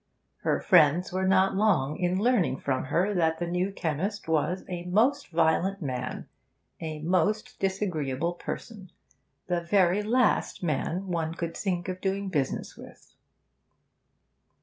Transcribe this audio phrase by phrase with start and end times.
[0.39, 4.83] Her friends were not long in learning from her that the new chemist was a
[4.85, 6.27] most violent man,
[6.79, 8.89] a most disagreeable person
[9.45, 13.13] the very last man one could think of doing business with.